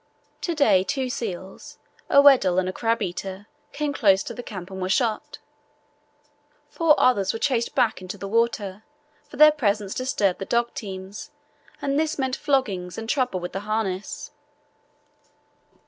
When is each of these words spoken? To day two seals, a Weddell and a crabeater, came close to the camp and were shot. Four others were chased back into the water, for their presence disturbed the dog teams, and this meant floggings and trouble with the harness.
To 0.41 0.55
day 0.55 0.83
two 0.83 1.11
seals, 1.11 1.77
a 2.09 2.23
Weddell 2.23 2.57
and 2.57 2.67
a 2.67 2.73
crabeater, 2.73 3.45
came 3.71 3.93
close 3.93 4.23
to 4.23 4.33
the 4.33 4.41
camp 4.41 4.71
and 4.71 4.81
were 4.81 4.89
shot. 4.89 5.37
Four 6.71 6.99
others 6.99 7.33
were 7.33 7.37
chased 7.37 7.75
back 7.75 8.01
into 8.01 8.17
the 8.17 8.27
water, 8.27 8.81
for 9.29 9.37
their 9.37 9.51
presence 9.51 9.93
disturbed 9.93 10.39
the 10.39 10.45
dog 10.45 10.73
teams, 10.73 11.29
and 11.83 11.99
this 11.99 12.17
meant 12.17 12.35
floggings 12.35 12.97
and 12.97 13.07
trouble 13.07 13.39
with 13.39 13.51
the 13.53 13.59
harness. 13.59 14.31